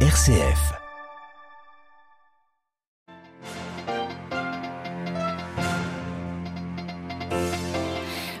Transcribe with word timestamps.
RCF. 0.00 0.85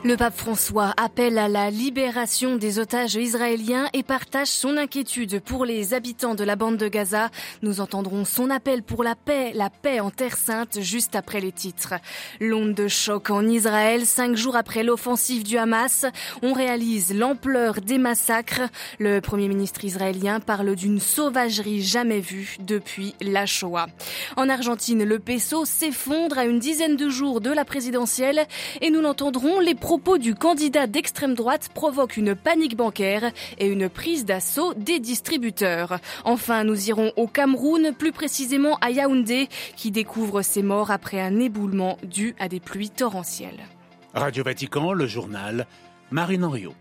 Le 0.06 0.16
pape 0.16 0.36
François 0.36 0.94
appelle 0.98 1.36
à 1.36 1.48
la 1.48 1.68
libération 1.68 2.54
des 2.54 2.78
otages 2.78 3.16
israéliens 3.16 3.88
et 3.92 4.04
partage 4.04 4.46
son 4.46 4.76
inquiétude 4.76 5.40
pour 5.40 5.64
les 5.64 5.94
habitants 5.94 6.36
de 6.36 6.44
la 6.44 6.54
bande 6.54 6.76
de 6.76 6.86
Gaza. 6.86 7.28
Nous 7.62 7.80
entendrons 7.80 8.24
son 8.24 8.48
appel 8.48 8.84
pour 8.84 9.02
la 9.02 9.16
paix, 9.16 9.50
la 9.52 9.68
paix 9.68 9.98
en 9.98 10.10
Terre 10.12 10.36
Sainte 10.36 10.80
juste 10.80 11.16
après 11.16 11.40
les 11.40 11.50
titres. 11.50 11.94
L'onde 12.38 12.72
de 12.72 12.86
choc 12.86 13.30
en 13.30 13.48
Israël, 13.48 14.06
cinq 14.06 14.36
jours 14.36 14.54
après 14.54 14.84
l'offensive 14.84 15.42
du 15.42 15.58
Hamas, 15.58 16.06
on 16.40 16.52
réalise 16.52 17.12
l'ampleur 17.12 17.80
des 17.80 17.98
massacres. 17.98 18.62
Le 19.00 19.18
premier 19.18 19.48
ministre 19.48 19.84
israélien 19.84 20.38
parle 20.38 20.76
d'une 20.76 21.00
sauvagerie 21.00 21.82
jamais 21.82 22.20
vue 22.20 22.58
depuis 22.60 23.16
la 23.20 23.44
Shoah. 23.44 23.88
En 24.36 24.48
Argentine, 24.48 25.02
le 25.02 25.18
peso 25.18 25.64
s'effondre 25.64 26.38
à 26.38 26.44
une 26.44 26.60
dizaine 26.60 26.94
de 26.94 27.08
jours 27.08 27.40
de 27.40 27.50
la 27.50 27.64
présidentielle 27.64 28.46
et 28.80 28.90
nous 28.90 29.00
l'entendrons 29.00 29.58
les 29.58 29.74
pro 29.74 29.95
propos 29.96 30.18
du 30.18 30.34
candidat 30.34 30.86
d'extrême 30.86 31.34
droite 31.34 31.70
provoque 31.72 32.18
une 32.18 32.34
panique 32.34 32.76
bancaire 32.76 33.32
et 33.56 33.66
une 33.66 33.88
prise 33.88 34.26
d'assaut 34.26 34.74
des 34.74 35.00
distributeurs. 35.00 36.00
Enfin, 36.26 36.64
nous 36.64 36.90
irons 36.90 37.14
au 37.16 37.26
Cameroun, 37.26 37.94
plus 37.98 38.12
précisément 38.12 38.76
à 38.82 38.90
Yaoundé, 38.90 39.48
qui 39.74 39.90
découvre 39.90 40.42
ses 40.42 40.62
morts 40.62 40.90
après 40.90 41.18
un 41.18 41.40
éboulement 41.40 41.96
dû 42.02 42.34
à 42.38 42.50
des 42.50 42.60
pluies 42.60 42.90
torrentielles. 42.90 43.64
Radio 44.12 44.44
Vatican, 44.44 44.92
le 44.92 45.06
journal, 45.06 45.66
Marine 46.10 46.44
Henriot. 46.44 46.74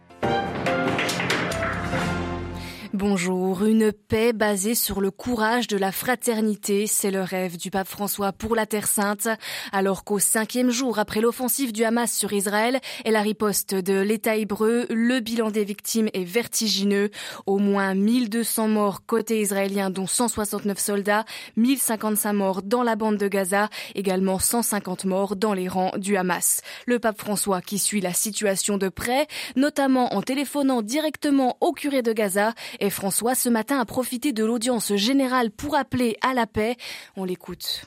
Bonjour, 2.96 3.66
une 3.66 3.92
paix 3.92 4.32
basée 4.32 4.74
sur 4.74 5.02
le 5.02 5.12
courage 5.12 5.68
de 5.68 5.76
la 5.76 5.92
fraternité, 5.92 6.88
c'est 6.88 7.12
le 7.12 7.24
rêve 7.24 7.58
du 7.58 7.70
pape 7.70 7.90
François 7.90 8.32
pour 8.32 8.56
la 8.56 8.66
Terre 8.66 8.88
Sainte, 8.88 9.28
alors 9.74 10.06
qu'au 10.06 10.18
cinquième 10.18 10.70
jour 10.70 10.98
après 10.98 11.20
l'offensive 11.20 11.74
du 11.74 11.84
Hamas 11.84 12.10
sur 12.10 12.32
Israël 12.32 12.80
et 13.04 13.12
la 13.12 13.20
riposte 13.20 13.76
de 13.76 14.00
l'État 14.00 14.38
hébreu, 14.38 14.86
le 14.90 15.20
bilan 15.20 15.52
des 15.52 15.66
victimes 15.66 16.08
est 16.14 16.24
vertigineux. 16.24 17.10
Au 17.46 17.58
moins 17.58 17.96
1200 17.96 18.70
morts 18.70 19.06
côté 19.06 19.42
israélien, 19.42 19.90
dont 19.90 20.08
169 20.08 20.80
soldats, 20.80 21.26
1055 21.58 22.32
morts 22.32 22.62
dans 22.62 22.82
la 22.82 22.96
bande 22.96 23.18
de 23.18 23.28
Gaza, 23.28 23.68
également 23.94 24.40
150 24.40 25.04
morts 25.04 25.36
dans 25.36 25.54
les 25.54 25.68
rangs 25.68 25.92
du 25.98 26.16
Hamas. 26.16 26.62
Le 26.86 27.00
pape 27.00 27.20
François 27.20 27.62
qui 27.62 27.78
suit 27.78 28.00
la 28.00 28.14
situation 28.14 28.78
de 28.78 28.88
près, 28.88 29.28
notamment 29.58 30.16
en 30.16 30.22
téléphonant 30.22 30.82
directement 30.82 31.58
au 31.60 31.74
curé 31.74 32.02
de 32.02 32.14
Gaza, 32.14 32.54
François, 32.90 33.36
ce 33.36 33.50
matin, 33.50 33.80
a 33.80 33.86
profité 33.86 34.34
de 34.34 34.44
l'audience 34.44 34.96
générale 34.96 35.52
pour 35.52 35.76
appeler 35.76 36.18
à 36.22 36.34
la 36.34 36.48
paix. 36.48 36.76
On 37.16 37.26
l'écoute. 37.26 37.86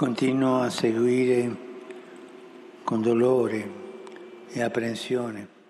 à 0.00 0.70
seguire 0.70 1.50
con 2.84 2.98
dolore 2.98 3.48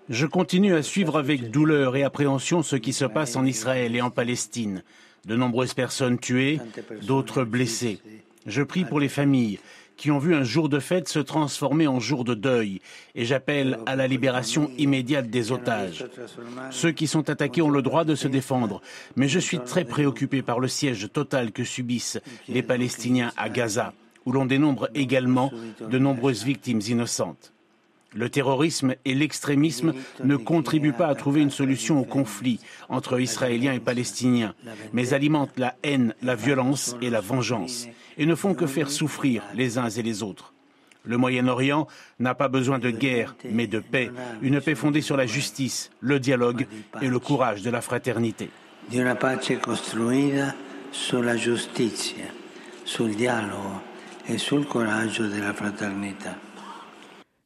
Je 0.09 0.27
continue 0.27 0.75
à 0.75 0.83
suivre 0.83 1.19
avec 1.19 1.51
douleur 1.51 1.97
et 1.97 2.05
appréhension 2.05 2.63
ce 2.63 2.77
qui 2.77 2.93
se 2.93 3.05
passe 3.05 3.37
en 3.37 3.45
Israël 3.45 3.97
et 3.97 4.01
en 4.01 4.11
Palestine. 4.11 4.83
De 5.25 5.35
nombreuses 5.35 5.75
personnes 5.75 6.19
tuées, 6.19 6.61
d'autres 7.03 7.45
blessées. 7.45 8.01
Je 8.47 8.63
prie 8.63 8.85
pour 8.85 9.01
les 9.01 9.09
familles 9.09 9.59
qui 9.99 10.11
ont 10.11 10.19
vu 10.19 10.35
un 10.35 10.45
jour 10.45 10.71
de 10.71 10.79
fête 10.79 11.09
se 11.09 11.19
transformer 11.19 11.87
en 11.87 12.01
jour 12.01 12.25
de 12.25 12.35
deuil, 12.35 12.81
et 13.15 13.27
j'appelle 13.27 13.79
à 13.85 13.97
la 13.97 14.07
libération 14.07 14.71
immédiate 14.79 15.29
des 15.29 15.53
otages. 15.53 16.07
Ceux 16.71 16.93
qui 16.93 17.07
sont 17.07 17.29
attaqués 17.29 17.61
ont 17.61 17.71
le 17.71 17.83
droit 17.83 18.05
de 18.05 18.15
se 18.15 18.29
défendre, 18.29 18.81
mais 19.17 19.29
je 19.29 19.41
suis 19.41 19.59
très 19.59 19.85
préoccupé 19.85 20.41
par 20.41 20.61
le 20.61 20.69
siège 20.69 21.11
total 21.13 21.53
que 21.53 21.65
subissent 21.65 22.21
les 22.49 22.63
Palestiniens 22.63 23.33
à 23.37 23.51
Gaza, 23.51 23.93
où 24.25 24.33
l'on 24.33 24.47
dénombre 24.47 24.89
également 24.95 25.51
de 25.81 25.99
nombreuses 25.99 26.45
victimes 26.45 26.81
innocentes. 26.89 27.53
Le 28.15 28.31
terrorisme 28.31 28.95
et 29.05 29.15
l'extrémisme 29.15 29.93
ne 30.25 30.37
contribuent 30.37 30.93
pas 30.93 31.09
à 31.09 31.15
trouver 31.15 31.43
une 31.43 31.51
solution 31.51 32.01
au 32.01 32.05
conflit 32.05 32.59
entre 32.89 33.21
Israéliens 33.21 33.75
et 33.75 33.81
Palestiniens, 33.81 34.55
mais 34.93 35.13
alimentent 35.13 35.59
la 35.59 35.77
haine, 35.83 36.15
la 36.23 36.35
violence 36.35 36.97
et 37.03 37.11
la 37.11 37.21
vengeance, 37.21 37.87
et 38.17 38.25
ne 38.25 38.35
font 38.35 38.55
que 38.55 38.67
faire 38.67 38.91
souffrir 38.91 39.43
les 39.55 39.77
uns 39.77 39.91
et 39.91 40.03
les 40.03 40.23
autres. 40.23 40.55
Le 41.05 41.17
Moyen-Orient 41.17 41.87
n'a 42.19 42.35
pas 42.35 42.49
besoin 42.49 42.79
de 42.79 42.91
guerre, 42.91 43.37
mais 43.51 43.67
de 43.67 43.79
paix, 43.79 44.11
une 44.43 44.61
paix 44.61 44.75
fondée 44.75 45.01
sur 45.01 45.17
la 45.17 45.27
justice, 45.27 45.91
le 46.01 46.19
dialogue 46.19 46.67
et 47.01 47.09
le 47.09 47.19
courage 47.19 47.63
de 47.63 47.71
la 47.71 47.81
fraternité. 47.81 48.51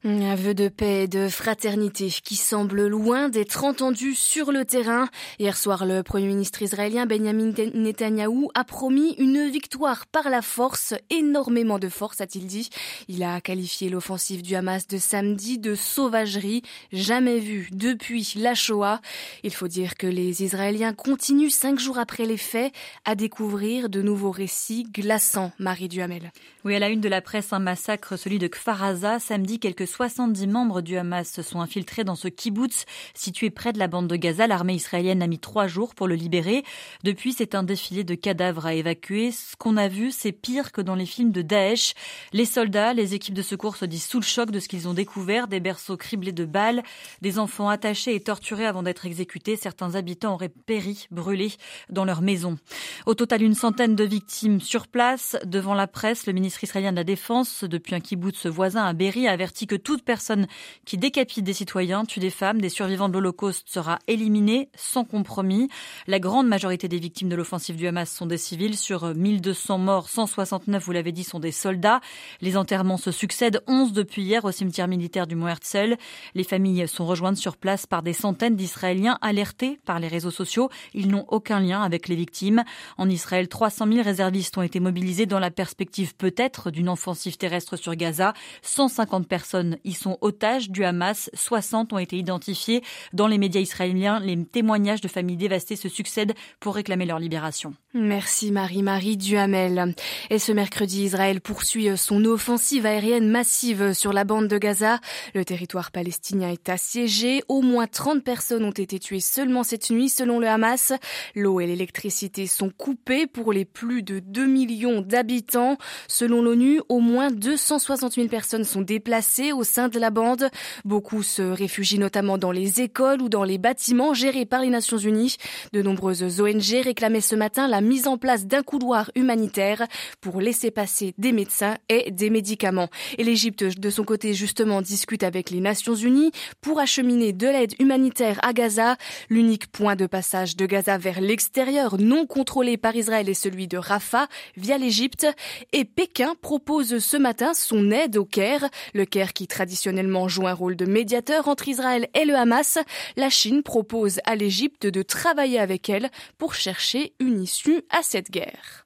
Un 0.04 0.34
vœu 0.34 0.52
de 0.52 0.66
paix 0.66 1.04
et 1.04 1.06
de 1.06 1.28
fraternité 1.28 2.08
qui 2.08 2.34
semble 2.34 2.88
loin 2.88 3.28
d'être 3.28 3.62
entendu 3.62 4.16
sur 4.16 4.50
le 4.50 4.64
terrain. 4.64 5.06
Hier 5.38 5.56
soir, 5.56 5.86
le 5.86 6.02
Premier 6.02 6.26
ministre 6.26 6.60
israélien 6.60 7.06
Benjamin 7.06 7.52
Netanyahou 7.72 8.50
a 8.56 8.64
promis 8.64 9.14
une 9.18 9.48
victoire 9.48 10.06
par 10.08 10.28
la 10.28 10.42
force, 10.42 10.94
énormément 11.10 11.78
de 11.78 11.88
force, 11.88 12.20
a-t-il 12.20 12.48
dit. 12.48 12.68
Il 13.06 13.22
a 13.22 13.40
qualifié 13.40 13.90
l'offensive 13.90 14.42
du 14.42 14.56
Hamas 14.56 14.88
de 14.88 14.98
samedi 14.98 15.58
de 15.58 15.76
sauvagerie 15.76 16.62
jamais 16.92 17.38
vue 17.38 17.68
depuis 17.70 18.32
la 18.34 18.56
Shoah. 18.56 19.00
Il 19.44 19.54
faut 19.54 19.68
dire 19.68 19.94
que 19.94 20.08
les 20.08 20.42
Israéliens 20.42 20.94
continuent, 20.94 21.48
cinq 21.48 21.78
jours 21.78 21.98
après 21.98 22.26
les 22.26 22.38
faits, 22.38 22.74
à 23.04 23.14
découvrir 23.14 23.88
de 23.88 24.02
nouveaux 24.02 24.32
récits 24.32 24.82
glaçants, 24.82 25.52
Marie 25.60 25.88
Duhamel. 25.88 26.32
Oui, 26.64 26.74
à 26.74 26.80
la 26.80 26.88
une 26.88 27.00
de 27.00 27.08
la 27.08 27.20
presse, 27.20 27.52
un 27.52 27.60
massacre, 27.60 28.16
celui 28.16 28.40
de 28.40 28.48
Kfaraza, 28.48 29.20
samedi, 29.20 29.60
quelques 29.60 29.91
70 29.92 30.46
membres 30.46 30.80
du 30.80 30.96
Hamas 30.96 31.30
se 31.30 31.42
sont 31.42 31.60
infiltrés 31.60 32.02
dans 32.02 32.14
ce 32.14 32.28
kibbutz 32.28 32.86
situé 33.14 33.50
près 33.50 33.72
de 33.72 33.78
la 33.78 33.88
bande 33.88 34.08
de 34.08 34.16
Gaza. 34.16 34.46
L'armée 34.46 34.74
israélienne 34.74 35.22
a 35.22 35.26
mis 35.26 35.38
trois 35.38 35.66
jours 35.66 35.94
pour 35.94 36.08
le 36.08 36.14
libérer. 36.14 36.64
Depuis, 37.04 37.34
c'est 37.34 37.54
un 37.54 37.62
défilé 37.62 38.02
de 38.02 38.14
cadavres 38.14 38.64
à 38.64 38.74
évacuer. 38.74 39.32
Ce 39.32 39.54
qu'on 39.56 39.76
a 39.76 39.88
vu, 39.88 40.10
c'est 40.10 40.32
pire 40.32 40.72
que 40.72 40.80
dans 40.80 40.94
les 40.94 41.04
films 41.04 41.30
de 41.30 41.42
Daesh. 41.42 41.92
Les 42.32 42.46
soldats, 42.46 42.94
les 42.94 43.14
équipes 43.14 43.34
de 43.34 43.42
secours 43.42 43.76
se 43.76 43.84
disent 43.84 44.06
sous 44.06 44.18
le 44.18 44.24
choc 44.24 44.50
de 44.50 44.60
ce 44.60 44.68
qu'ils 44.68 44.88
ont 44.88 44.94
découvert. 44.94 45.46
Des 45.46 45.60
berceaux 45.60 45.98
criblés 45.98 46.32
de 46.32 46.46
balles, 46.46 46.82
des 47.20 47.38
enfants 47.38 47.68
attachés 47.68 48.14
et 48.14 48.20
torturés 48.20 48.66
avant 48.66 48.82
d'être 48.82 49.04
exécutés. 49.04 49.56
Certains 49.56 49.94
habitants 49.94 50.34
auraient 50.34 50.48
péri, 50.48 51.06
brûlés 51.10 51.52
dans 51.90 52.06
leur 52.06 52.22
maison. 52.22 52.56
Au 53.04 53.14
total, 53.14 53.42
une 53.42 53.54
centaine 53.54 53.94
de 53.94 54.04
victimes 54.04 54.60
sur 54.60 54.88
place. 54.88 55.36
Devant 55.44 55.74
la 55.74 55.86
presse, 55.86 56.26
le 56.26 56.32
ministre 56.32 56.64
israélien 56.64 56.92
de 56.92 56.96
la 56.96 57.04
Défense, 57.04 57.64
depuis 57.64 57.94
un 57.94 58.00
kibbutz 58.00 58.46
voisin 58.46 58.84
à 58.84 58.94
Berry, 58.94 59.28
averti 59.28 59.66
que 59.66 59.76
toute 59.82 60.02
personne 60.02 60.46
qui 60.84 60.98
décapite 60.98 61.44
des 61.44 61.52
citoyens, 61.52 62.04
tue 62.04 62.20
des 62.20 62.30
femmes, 62.30 62.60
des 62.60 62.68
survivants 62.68 63.08
de 63.08 63.14
l'Holocauste 63.14 63.68
sera 63.68 63.98
éliminée 64.06 64.68
sans 64.76 65.04
compromis. 65.04 65.68
La 66.06 66.18
grande 66.18 66.48
majorité 66.48 66.88
des 66.88 66.98
victimes 66.98 67.28
de 67.28 67.36
l'offensive 67.36 67.76
du 67.76 67.86
Hamas 67.86 68.10
sont 68.10 68.26
des 68.26 68.38
civils. 68.38 68.76
Sur 68.76 69.14
1200 69.14 69.78
morts, 69.78 70.08
169, 70.08 70.84
vous 70.84 70.92
l'avez 70.92 71.12
dit, 71.12 71.24
sont 71.24 71.40
des 71.40 71.52
soldats. 71.52 72.00
Les 72.40 72.56
enterrements 72.56 72.96
se 72.96 73.10
succèdent, 73.10 73.62
11 73.66 73.92
depuis 73.92 74.22
hier 74.22 74.44
au 74.44 74.52
cimetière 74.52 74.88
militaire 74.88 75.26
du 75.26 75.34
Mont 75.34 75.48
Herzl. 75.48 75.96
Les 76.34 76.44
familles 76.44 76.88
sont 76.88 77.06
rejointes 77.06 77.36
sur 77.36 77.56
place 77.56 77.86
par 77.86 78.02
des 78.02 78.12
centaines 78.12 78.56
d'Israéliens 78.56 79.18
alertés 79.20 79.78
par 79.84 79.98
les 79.98 80.08
réseaux 80.08 80.30
sociaux. 80.30 80.70
Ils 80.94 81.08
n'ont 81.08 81.26
aucun 81.28 81.60
lien 81.60 81.82
avec 81.82 82.08
les 82.08 82.16
victimes. 82.16 82.64
En 82.98 83.08
Israël, 83.08 83.48
300 83.48 83.86
000 83.92 84.02
réservistes 84.02 84.56
ont 84.58 84.62
été 84.62 84.80
mobilisés 84.80 85.26
dans 85.26 85.38
la 85.38 85.50
perspective 85.50 86.14
peut-être 86.14 86.70
d'une 86.70 86.88
offensive 86.88 87.36
terrestre 87.36 87.76
sur 87.76 87.94
Gaza. 87.94 88.32
150 88.62 89.26
personnes 89.26 89.71
ils 89.84 89.96
sont 89.96 90.18
otages 90.20 90.70
du 90.70 90.84
Hamas. 90.84 91.30
60 91.34 91.92
ont 91.92 91.98
été 91.98 92.16
identifiés. 92.16 92.82
Dans 93.12 93.26
les 93.26 93.38
médias 93.38 93.60
israéliens, 93.60 94.20
les 94.20 94.44
témoignages 94.44 95.00
de 95.00 95.08
familles 95.08 95.36
dévastées 95.36 95.76
se 95.76 95.88
succèdent 95.88 96.34
pour 96.60 96.74
réclamer 96.74 97.06
leur 97.06 97.18
libération. 97.18 97.74
Merci 97.94 98.52
Marie-Marie 98.52 99.18
Duhamel. 99.18 99.94
Et 100.30 100.38
ce 100.38 100.50
mercredi, 100.50 101.04
Israël 101.04 101.42
poursuit 101.42 101.88
son 101.98 102.24
offensive 102.24 102.86
aérienne 102.86 103.28
massive 103.28 103.92
sur 103.92 104.14
la 104.14 104.24
bande 104.24 104.48
de 104.48 104.56
Gaza. 104.56 104.98
Le 105.34 105.44
territoire 105.44 105.90
palestinien 105.90 106.48
est 106.48 106.70
assiégé. 106.70 107.42
Au 107.48 107.60
moins 107.60 107.86
30 107.86 108.24
personnes 108.24 108.64
ont 108.64 108.70
été 108.70 108.98
tuées 108.98 109.20
seulement 109.20 109.62
cette 109.62 109.90
nuit 109.90 110.08
selon 110.08 110.40
le 110.40 110.48
Hamas. 110.48 110.94
L'eau 111.34 111.60
et 111.60 111.66
l'électricité 111.66 112.46
sont 112.46 112.70
coupées 112.70 113.26
pour 113.26 113.52
les 113.52 113.66
plus 113.66 114.02
de 114.02 114.20
2 114.20 114.46
millions 114.46 115.02
d'habitants. 115.02 115.76
Selon 116.08 116.40
l'ONU, 116.40 116.80
au 116.88 117.00
moins 117.00 117.30
260 117.30 118.14
000 118.14 118.28
personnes 118.28 118.64
sont 118.64 118.80
déplacées 118.80 119.52
au 119.52 119.64
sein 119.64 119.88
de 119.88 119.98
la 119.98 120.08
bande. 120.08 120.48
Beaucoup 120.86 121.22
se 121.22 121.42
réfugient 121.42 121.98
notamment 121.98 122.38
dans 122.38 122.52
les 122.52 122.80
écoles 122.80 123.20
ou 123.20 123.28
dans 123.28 123.44
les 123.44 123.58
bâtiments 123.58 124.14
gérés 124.14 124.46
par 124.46 124.62
les 124.62 124.70
Nations 124.70 124.96
Unies. 124.96 125.36
De 125.74 125.82
nombreuses 125.82 126.40
ONG 126.40 126.82
réclamaient 126.82 127.20
ce 127.20 127.36
matin 127.36 127.68
la 127.68 127.81
mise 127.82 128.06
en 128.06 128.18
place 128.18 128.46
d'un 128.46 128.62
couloir 128.62 129.10
humanitaire 129.14 129.86
pour 130.20 130.40
laisser 130.40 130.70
passer 130.70 131.14
des 131.18 131.32
médecins 131.32 131.76
et 131.88 132.10
des 132.10 132.30
médicaments. 132.30 132.88
Et 133.18 133.24
l'Égypte, 133.24 133.64
de 133.64 133.90
son 133.90 134.04
côté, 134.04 134.34
justement, 134.34 134.82
discute 134.82 135.22
avec 135.22 135.50
les 135.50 135.60
Nations 135.60 135.94
Unies 135.94 136.32
pour 136.60 136.80
acheminer 136.80 137.32
de 137.32 137.46
l'aide 137.46 137.74
humanitaire 137.78 138.38
à 138.42 138.52
Gaza. 138.52 138.96
L'unique 139.28 139.66
point 139.68 139.96
de 139.96 140.06
passage 140.06 140.56
de 140.56 140.66
Gaza 140.66 140.98
vers 140.98 141.20
l'extérieur 141.20 141.98
non 141.98 142.26
contrôlé 142.26 142.76
par 142.76 142.96
Israël 142.96 143.28
est 143.28 143.34
celui 143.34 143.68
de 143.68 143.78
Rafah 143.78 144.28
via 144.56 144.78
l'Égypte. 144.78 145.26
Et 145.72 145.84
Pékin 145.84 146.34
propose 146.40 146.98
ce 146.98 147.16
matin 147.16 147.54
son 147.54 147.90
aide 147.90 148.16
au 148.16 148.24
Caire. 148.24 148.68
Le 148.94 149.04
Caire 149.04 149.32
qui 149.32 149.46
traditionnellement 149.46 150.28
joue 150.28 150.46
un 150.46 150.54
rôle 150.54 150.76
de 150.76 150.86
médiateur 150.86 151.48
entre 151.48 151.68
Israël 151.68 152.08
et 152.14 152.24
le 152.24 152.34
Hamas. 152.34 152.78
La 153.16 153.30
Chine 153.30 153.62
propose 153.62 154.20
à 154.24 154.34
l'Égypte 154.34 154.86
de 154.86 155.02
travailler 155.02 155.58
avec 155.58 155.88
elle 155.88 156.10
pour 156.38 156.54
chercher 156.54 157.12
une 157.20 157.42
issue 157.42 157.71
à 157.90 158.02
cette 158.02 158.30
guerre. 158.30 158.84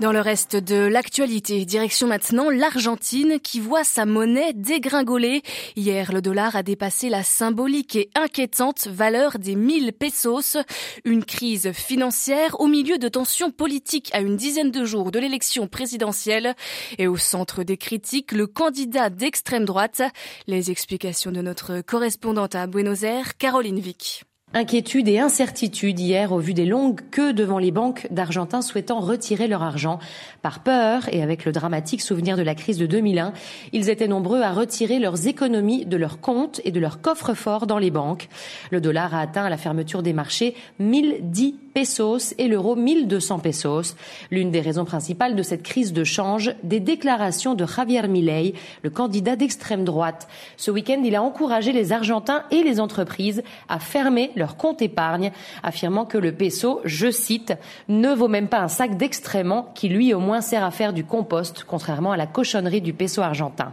Dans 0.00 0.12
le 0.12 0.20
reste 0.20 0.54
de 0.54 0.76
l'actualité, 0.76 1.64
direction 1.64 2.06
maintenant 2.06 2.50
l'Argentine 2.50 3.40
qui 3.40 3.58
voit 3.58 3.82
sa 3.82 4.06
monnaie 4.06 4.52
dégringoler. 4.52 5.42
Hier, 5.74 6.12
le 6.12 6.22
dollar 6.22 6.54
a 6.54 6.62
dépassé 6.62 7.08
la 7.08 7.24
symbolique 7.24 7.96
et 7.96 8.08
inquiétante 8.14 8.86
valeur 8.86 9.40
des 9.40 9.56
1000 9.56 9.92
pesos. 9.92 10.56
Une 11.04 11.24
crise 11.24 11.72
financière 11.72 12.60
au 12.60 12.68
milieu 12.68 12.98
de 12.98 13.08
tensions 13.08 13.50
politiques 13.50 14.10
à 14.12 14.20
une 14.20 14.36
dizaine 14.36 14.70
de 14.70 14.84
jours 14.84 15.10
de 15.10 15.18
l'élection 15.18 15.66
présidentielle. 15.66 16.54
Et 16.98 17.08
au 17.08 17.16
centre 17.16 17.64
des 17.64 17.76
critiques, 17.76 18.30
le 18.30 18.46
candidat 18.46 19.10
d'extrême 19.10 19.64
droite. 19.64 20.02
Les 20.46 20.70
explications 20.70 21.32
de 21.32 21.42
notre 21.42 21.80
correspondante 21.80 22.54
à 22.54 22.68
Buenos 22.68 23.02
Aires, 23.02 23.36
Caroline 23.36 23.80
Vic. 23.80 24.27
Inquiétude 24.54 25.08
et 25.08 25.18
incertitude 25.18 26.00
hier 26.00 26.32
au 26.32 26.38
vu 26.38 26.54
des 26.54 26.64
longues 26.64 27.02
queues 27.10 27.34
devant 27.34 27.58
les 27.58 27.70
banques 27.70 28.06
d'Argentins 28.10 28.62
souhaitant 28.62 28.98
retirer 28.98 29.46
leur 29.46 29.62
argent. 29.62 29.98
Par 30.40 30.60
peur 30.60 31.06
et 31.12 31.22
avec 31.22 31.44
le 31.44 31.52
dramatique 31.52 32.00
souvenir 32.00 32.38
de 32.38 32.42
la 32.42 32.54
crise 32.54 32.78
de 32.78 32.86
2001, 32.86 33.34
ils 33.74 33.90
étaient 33.90 34.08
nombreux 34.08 34.40
à 34.40 34.52
retirer 34.52 35.00
leurs 35.00 35.26
économies 35.26 35.84
de 35.84 35.98
leurs 35.98 36.18
comptes 36.20 36.62
et 36.64 36.70
de 36.70 36.80
leurs 36.80 37.02
coffres 37.02 37.34
forts 37.34 37.66
dans 37.66 37.76
les 37.76 37.90
banques. 37.90 38.30
Le 38.70 38.80
dollar 38.80 39.14
a 39.14 39.20
atteint 39.20 39.44
à 39.44 39.50
la 39.50 39.58
fermeture 39.58 40.02
des 40.02 40.14
marchés 40.14 40.54
1010 40.78 41.54
pesos 41.78 42.34
et 42.38 42.48
l'euro 42.48 42.74
1200 42.74 43.38
pesos. 43.38 43.94
L'une 44.32 44.50
des 44.50 44.60
raisons 44.60 44.84
principales 44.84 45.36
de 45.36 45.44
cette 45.44 45.62
crise 45.62 45.92
de 45.92 46.02
change, 46.02 46.52
des 46.64 46.80
déclarations 46.80 47.54
de 47.54 47.64
Javier 47.64 48.08
Milei, 48.08 48.54
le 48.82 48.90
candidat 48.90 49.36
d'extrême 49.36 49.84
droite. 49.84 50.26
Ce 50.56 50.72
week-end, 50.72 51.00
il 51.04 51.14
a 51.14 51.22
encouragé 51.22 51.70
les 51.70 51.92
Argentins 51.92 52.42
et 52.50 52.64
les 52.64 52.80
entreprises 52.80 53.44
à 53.68 53.78
fermer 53.78 54.32
leur 54.34 54.56
compte 54.56 54.82
épargne, 54.82 55.30
affirmant 55.62 56.04
que 56.04 56.18
le 56.18 56.32
peso, 56.32 56.80
je 56.84 57.12
cite, 57.12 57.54
ne 57.88 58.12
vaut 58.12 58.26
même 58.26 58.48
pas 58.48 58.58
un 58.58 58.66
sac 58.66 58.96
d'extrêmement 58.96 59.70
qui 59.76 59.88
lui 59.88 60.12
au 60.12 60.18
moins 60.18 60.40
sert 60.40 60.64
à 60.64 60.72
faire 60.72 60.92
du 60.92 61.04
compost, 61.04 61.62
contrairement 61.62 62.10
à 62.10 62.16
la 62.16 62.26
cochonnerie 62.26 62.80
du 62.80 62.92
peso 62.92 63.22
argentin. 63.22 63.72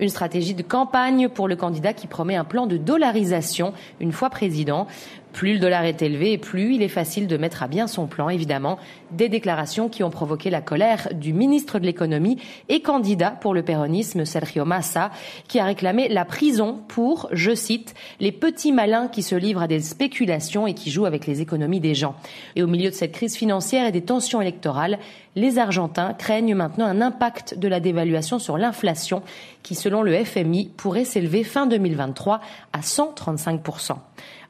Une 0.00 0.08
stratégie 0.08 0.54
de 0.54 0.62
campagne 0.62 1.28
pour 1.28 1.46
le 1.46 1.56
candidat 1.56 1.92
qui 1.92 2.06
promet 2.06 2.34
un 2.34 2.44
plan 2.44 2.66
de 2.66 2.78
dollarisation 2.78 3.74
une 4.00 4.12
fois 4.12 4.30
président. 4.30 4.86
Plus 5.32 5.52
le 5.52 5.58
dollar 5.60 5.84
est 5.84 6.02
élevé, 6.02 6.38
plus 6.38 6.74
il 6.74 6.82
est 6.82 6.88
facile 6.88 7.28
de 7.28 7.36
mettre 7.36 7.62
à 7.62 7.68
bien 7.68 7.86
son 7.86 8.06
plan, 8.06 8.28
évidemment. 8.30 8.78
Des 9.12 9.28
déclarations 9.28 9.88
qui 9.88 10.02
ont 10.02 10.10
provoqué 10.10 10.50
la 10.50 10.60
colère 10.60 11.08
du 11.12 11.32
ministre 11.32 11.78
de 11.78 11.86
l'économie 11.86 12.38
et 12.68 12.80
candidat 12.80 13.30
pour 13.30 13.54
le 13.54 13.62
péronisme, 13.62 14.24
Sergio 14.24 14.64
Massa, 14.64 15.10
qui 15.46 15.60
a 15.60 15.64
réclamé 15.64 16.08
la 16.08 16.24
prison 16.24 16.80
pour, 16.88 17.28
je 17.30 17.54
cite, 17.54 17.94
les 18.18 18.32
petits 18.32 18.72
malins 18.72 19.06
qui 19.06 19.22
se 19.22 19.36
livrent 19.36 19.62
à 19.62 19.68
des 19.68 19.80
spéculations 19.80 20.66
et 20.66 20.74
qui 20.74 20.90
jouent 20.90 21.06
avec 21.06 21.26
les 21.26 21.40
économies 21.40 21.80
des 21.80 21.94
gens. 21.94 22.16
Et 22.56 22.62
au 22.62 22.66
milieu 22.66 22.90
de 22.90 22.94
cette 22.94 23.12
crise 23.12 23.36
financière 23.36 23.86
et 23.86 23.92
des 23.92 24.02
tensions 24.02 24.40
électorales, 24.40 24.98
les 25.36 25.58
Argentins 25.58 26.12
craignent 26.14 26.56
maintenant 26.56 26.86
un 26.86 27.00
impact 27.00 27.56
de 27.56 27.68
la 27.68 27.78
dévaluation 27.78 28.40
sur 28.40 28.58
l'inflation 28.58 29.22
qui, 29.62 29.76
selon 29.76 29.89
le 29.98 30.24
FMI, 30.24 30.70
pourrait 30.76 31.04
s'élever 31.04 31.42
fin 31.42 31.66
2023 31.66 32.40
à 32.72 32.80
135% 32.80 33.96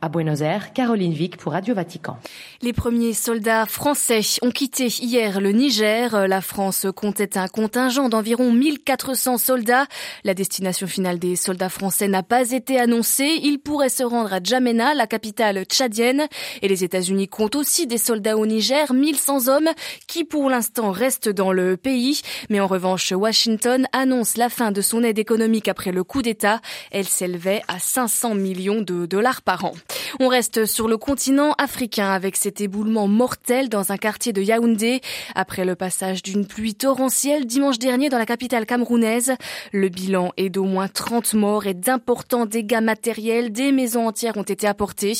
à 0.03 0.09
Buenos 0.09 0.41
Aires, 0.41 0.73
Caroline 0.73 1.13
Vic 1.13 1.37
pour 1.37 1.53
Radio 1.53 1.75
Vatican. 1.75 2.17
Les 2.63 2.73
premiers 2.73 3.13
soldats 3.13 3.67
français 3.67 4.23
ont 4.41 4.51
quitté 4.51 4.87
hier 4.87 5.41
le 5.43 5.53
Niger. 5.53 6.27
La 6.27 6.41
France 6.41 6.87
comptait 6.97 7.37
un 7.37 7.49
contingent 7.49 8.09
d'environ 8.09 8.51
1400 8.51 9.37
soldats. 9.37 9.87
La 10.25 10.33
destination 10.33 10.87
finale 10.87 11.19
des 11.19 11.37
soldats 11.37 11.69
français 11.69 12.09
n'a 12.09 12.23
pas 12.23 12.51
été 12.51 12.81
annoncée. 12.81 13.41
Ils 13.43 13.59
pourraient 13.59 13.91
se 13.91 14.03
rendre 14.03 14.33
à 14.33 14.41
Djamena, 14.43 14.95
la 14.95 15.07
capitale 15.07 15.65
tchadienne. 15.65 16.27
Et 16.63 16.69
les 16.69 16.83
États-Unis 16.83 17.29
comptent 17.29 17.57
aussi 17.57 17.87
des 17.87 17.99
soldats 17.99 18.39
au 18.39 18.47
Niger, 18.47 18.95
1100 18.95 19.49
hommes, 19.49 19.69
qui 20.07 20.25
pour 20.25 20.49
l'instant 20.49 20.93
restent 20.93 21.29
dans 21.29 21.53
le 21.53 21.77
pays. 21.77 22.23
Mais 22.49 22.61
en 22.61 22.67
revanche, 22.67 23.13
Washington 23.13 23.87
annonce 23.93 24.39
la 24.39 24.49
fin 24.49 24.73
de 24.73 24.81
son 24.81 25.03
aide 25.03 25.19
économique 25.19 25.30
après 25.69 25.93
le 25.93 26.03
coup 26.03 26.23
d'État. 26.23 26.61
Elle 26.91 27.07
s'élevait 27.07 27.63
à 27.69 27.79
500 27.79 28.35
millions 28.35 28.83
de 28.83 29.07
dollars 29.07 29.43
par 29.43 29.65
an. 29.65 29.73
On 30.19 30.29
reste 30.29 30.67
sur 30.67 30.89
le 30.89 30.97
continent 30.97 31.55
africain 31.57 32.11
avec 32.11 32.37
cet 32.37 32.61
éboulement 32.61 33.07
mortel 33.07 33.69
dans 33.69 33.93
un 33.93 33.97
quartier 33.97 34.33
de 34.33 34.43
Yaoundé 34.43 35.01
après 35.35 35.65
le 35.65 35.77
passage 35.77 36.23
d'une 36.23 36.47
pluie 36.47 36.75
torrentielle 36.75 37.47
dimanche 37.47 37.79
dernier 37.79 38.09
dans 38.09 38.19
la 38.19 38.27
capitale 38.27 38.67
camerounaise. 38.67 39.35
Le 39.73 39.89
bilan 39.89 40.33
est 40.37 40.51
d'au 40.51 40.65
moins 40.65 40.89
30 40.89 41.35
morts 41.35 41.67
et 41.67 41.75
d'importants 41.75 42.47
dégâts 42.47 42.83
matériels. 42.83 43.53
Des 43.53 43.71
maisons 43.71 44.09
entières 44.09 44.37
ont 44.37 44.43
été 44.43 44.67
apportées. 44.67 45.15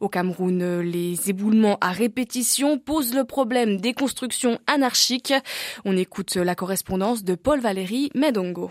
Au 0.00 0.08
Cameroun, 0.08 0.80
les 0.80 1.28
éboulements 1.28 1.78
à 1.80 1.90
répétition 1.90 2.78
posent 2.78 3.14
le 3.14 3.24
problème 3.24 3.78
des 3.78 3.94
constructions 3.94 4.58
anarchiques. 4.66 5.34
On 5.84 5.96
écoute 5.96 6.36
la 6.36 6.54
correspondance 6.54 7.24
de 7.24 7.34
Paul 7.34 7.60
Valéry 7.60 8.10
Medongo. 8.14 8.70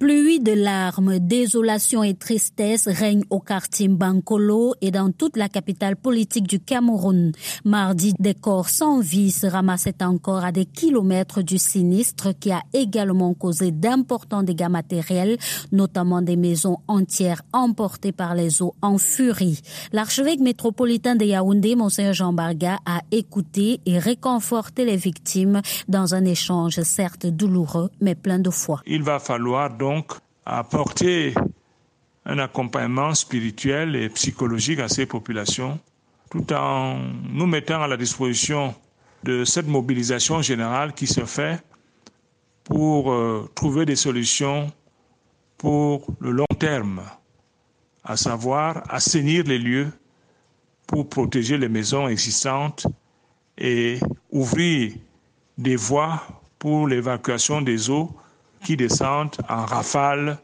Pluie 0.00 0.40
de 0.40 0.52
larmes, 0.52 1.18
désolation 1.18 2.02
et 2.02 2.14
tristesse 2.14 2.88
règnent 2.88 3.26
au 3.28 3.38
quartier 3.38 3.86
Bankolo 3.86 4.72
et 4.80 4.90
dans 4.90 5.12
toute 5.12 5.36
la 5.36 5.50
capitale 5.50 5.94
politique 5.94 6.46
du 6.46 6.58
Cameroun. 6.58 7.32
Mardi, 7.66 8.14
des 8.18 8.32
corps 8.32 8.70
sans 8.70 9.00
vie 9.00 9.30
se 9.30 9.46
ramassaient 9.46 10.02
encore 10.02 10.42
à 10.42 10.52
des 10.52 10.64
kilomètres 10.64 11.42
du 11.42 11.58
sinistre 11.58 12.32
qui 12.32 12.50
a 12.50 12.62
également 12.72 13.34
causé 13.34 13.72
d'importants 13.72 14.42
dégâts 14.42 14.70
matériels, 14.70 15.36
notamment 15.70 16.22
des 16.22 16.36
maisons 16.36 16.78
entières 16.88 17.42
emportées 17.52 18.12
par 18.12 18.34
les 18.34 18.62
eaux 18.62 18.74
en 18.80 18.96
furie. 18.96 19.60
L'archevêque 19.92 20.40
métropolitain 20.40 21.14
de 21.14 21.26
Yaoundé, 21.26 21.76
Monseigneur 21.76 22.14
Jean 22.14 22.32
Barga, 22.32 22.78
a 22.86 23.02
écouté 23.12 23.80
et 23.84 23.98
réconforté 23.98 24.86
les 24.86 24.96
victimes 24.96 25.60
dans 25.88 26.14
un 26.14 26.24
échange 26.24 26.80
certes 26.84 27.26
douloureux, 27.26 27.90
mais 28.00 28.14
plein 28.14 28.38
de 28.38 28.48
foi. 28.48 28.80
Il 28.86 29.02
va 29.02 29.18
falloir 29.18 29.76
donc 29.76 29.89
donc 29.90 30.12
apporter 30.46 31.34
un 32.24 32.38
accompagnement 32.38 33.12
spirituel 33.12 33.96
et 33.96 34.08
psychologique 34.10 34.78
à 34.78 34.88
ces 34.88 35.04
populations, 35.04 35.80
tout 36.30 36.52
en 36.52 36.96
nous 37.38 37.46
mettant 37.46 37.82
à 37.82 37.88
la 37.88 37.96
disposition 37.96 38.72
de 39.24 39.44
cette 39.44 39.66
mobilisation 39.66 40.42
générale 40.42 40.94
qui 40.94 41.08
se 41.08 41.24
fait 41.24 41.60
pour 42.62 43.10
euh, 43.10 43.50
trouver 43.56 43.84
des 43.84 43.96
solutions 43.96 44.72
pour 45.58 46.06
le 46.20 46.30
long 46.30 46.54
terme, 46.60 47.02
à 48.04 48.16
savoir 48.16 48.84
assainir 48.88 49.42
les 49.44 49.58
lieux 49.58 49.90
pour 50.86 51.08
protéger 51.08 51.58
les 51.58 51.68
maisons 51.68 52.06
existantes 52.06 52.86
et 53.58 53.98
ouvrir 54.30 54.92
des 55.58 55.74
voies 55.74 56.22
pour 56.60 56.86
l'évacuation 56.86 57.60
des 57.60 57.90
eaux 57.90 58.14
qui 58.64 58.76
descendent 58.76 59.36
en 59.48 59.64
rafale 59.64 60.38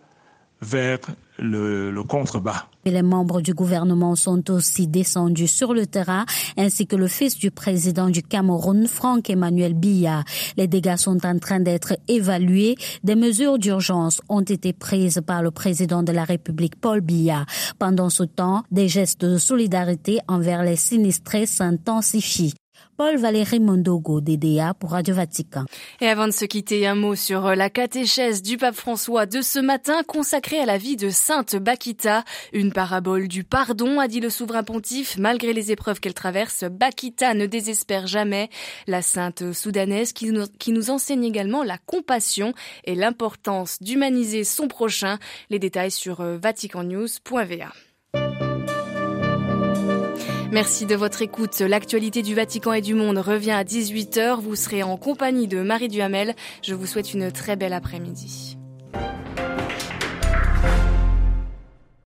vers 0.63 0.99
le, 1.39 1.91
le 1.91 2.03
contrebas. 2.03 2.67
les 2.85 3.03
membres 3.03 3.43
du 3.43 3.53
gouvernement 3.53 4.15
sont 4.17 4.51
aussi 4.51 4.87
descendus 4.87 5.49
sur 5.49 5.75
le 5.75 5.87
terrain, 5.87 6.25
ainsi 6.57 6.87
que 6.87 6.97
le 6.97 7.09
fils 7.09 7.37
du 7.37 7.51
président 7.51 8.09
du 8.09 8.23
Cameroun, 8.23 8.87
Franck 8.87 9.29
Emmanuel 9.29 9.75
Biya. 9.75 10.25
Les 10.57 10.67
dégâts 10.67 10.97
sont 10.97 11.27
en 11.27 11.39
train 11.39 11.61
d'être 11.61 11.95
évalués. 12.09 12.77
Des 13.05 13.17
mesures 13.17 13.59
d'urgence 13.59 14.23
ont 14.29 14.43
été 14.43 14.73
prises 14.73 15.21
par 15.27 15.43
le 15.43 15.51
président 15.51 16.03
de 16.03 16.13
la 16.13 16.25
République, 16.25 16.81
Paul 16.81 17.01
Biya. 17.03 17.45
Pendant 17.79 18.09
ce 18.09 18.23
temps, 18.23 18.63
des 18.71 18.89
gestes 18.89 19.25
de 19.25 19.39
solidarité 19.39 20.21
envers 20.27 20.63
les 20.63 20.77
sinistrés 20.77 21.47
s'intensifient. 21.47 22.55
Paul 22.97 23.17
Valéry 23.19 23.61
Mondogo, 23.61 24.23
DDA 24.23 24.73
pour 24.73 24.93
Radio 24.93 25.15
Vatican. 25.15 25.67
Et 26.01 26.09
avant 26.09 26.27
de 26.27 26.33
se 26.33 26.47
quitter, 26.47 26.87
un 26.87 26.95
mot 26.95 27.15
sur 27.15 27.55
la 27.55 27.69
catéchèse 27.69 28.41
du 28.41 28.57
pape 28.57 28.75
François 28.75 29.27
de 29.27 29.43
ce 29.43 29.59
matin 29.59 30.03
consacrée 30.07 30.59
à 30.61 30.65
la 30.65 30.79
vie 30.79 30.97
de 30.97 31.11
Sainte 31.11 31.57
Bakita. 31.57 32.25
Une 32.55 32.73
parabole 32.73 33.29
du 33.29 33.45
pardon, 33.45 34.01
a 34.01 34.09
dit 34.09 34.21
le 34.21 34.31
souverain 34.31 34.63
pontife. 34.63 35.19
Malgré 35.19 35.53
les 35.53 35.73
épreuves 35.73 36.01
qu'elle 36.01 36.15
traverse, 36.15 36.65
Bakita 36.65 37.35
ne 37.35 37.45
désespère 37.45 38.07
jamais. 38.07 38.49
La 38.87 39.03
sainte 39.03 39.53
soudanaise 39.53 40.15
qui 40.15 40.31
nous, 40.31 40.47
qui 40.59 40.73
nous 40.73 40.89
enseigne 40.89 41.25
également 41.25 41.65
la 41.65 41.77
compassion 41.77 42.55
et 42.85 42.95
l'importance 42.95 43.83
d'humaniser 43.83 44.43
son 44.43 44.69
prochain. 44.69 45.19
Les 45.51 45.59
détails 45.59 45.91
sur 45.91 46.23
vaticannews.va. 46.23 47.73
Merci 50.53 50.87
de 50.87 50.95
votre 50.95 51.23
écoute. 51.23 51.59
L'actualité 51.59 52.23
du 52.23 52.35
Vatican 52.35 52.73
et 52.73 52.81
du 52.81 52.95
monde 52.95 53.19
revient 53.19 53.51
à 53.51 53.65
18h. 53.65 54.41
Vous 54.41 54.55
serez 54.55 54.83
en 54.83 54.97
compagnie 54.97 55.49
de 55.49 55.61
Marie 55.61 55.89
Duhamel. 55.89 56.35
Je 56.63 56.75
vous 56.75 56.87
souhaite 56.87 57.13
une 57.13 57.33
très 57.33 57.57
belle 57.57 57.73
après-midi. 57.73 58.56